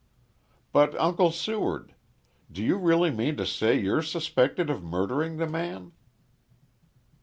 [0.71, 1.93] "But, Uncle Seward.
[2.51, 5.91] Do you really mean to say you're suspected of murdering the man?"